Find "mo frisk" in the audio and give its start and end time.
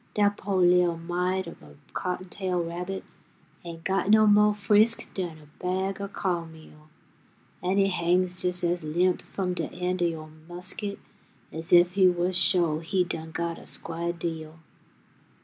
4.25-5.07